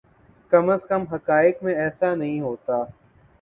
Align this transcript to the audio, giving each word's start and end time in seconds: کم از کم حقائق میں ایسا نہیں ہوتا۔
کم 0.51 0.69
از 0.69 0.87
کم 0.87 1.03
حقائق 1.11 1.63
میں 1.63 1.75
ایسا 1.75 2.15
نہیں 2.15 2.39
ہوتا۔ 2.41 2.83